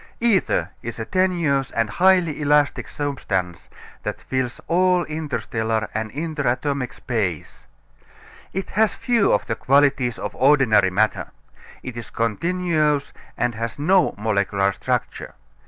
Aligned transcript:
Ether 0.19 0.71
is 0.81 0.97
a 0.97 1.05
tenuous 1.05 1.69
and 1.69 1.87
highly 1.87 2.41
elastic 2.41 2.87
substance 2.87 3.69
that 4.01 4.19
fills 4.19 4.59
all 4.67 5.03
interstellar 5.03 5.89
and 5.93 6.11
interatomic 6.11 6.91
space. 6.91 7.67
It 8.51 8.71
has 8.71 8.95
few 8.95 9.31
of 9.31 9.45
the 9.45 9.53
qualities 9.53 10.17
of 10.17 10.33
ordinary 10.33 10.89
matter. 10.89 11.27
It 11.83 11.95
is 11.95 12.09
continuous 12.09 13.13
and 13.37 13.53
has 13.53 13.77
no 13.77 14.15
molecular 14.17 14.71
structure. 14.71 15.35